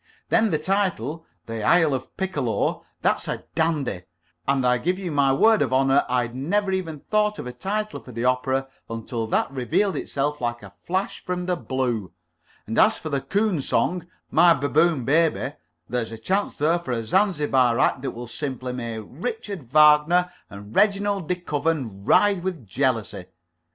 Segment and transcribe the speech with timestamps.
[0.29, 4.01] Then the title 'The Isle of Piccolo' that's a dandy,
[4.47, 7.99] and I give you my word of honor, I'd never even thought of a title
[7.99, 12.11] for the opera until that revealed itself like a flash from the blue;
[12.65, 15.53] and as for the coon song, 'My Baboon Baby,'
[15.87, 20.75] there's a chance there for a Zanzibar act that will simply make Richard Wagner and
[20.75, 23.25] Reginald de Koven writhe with jealousy.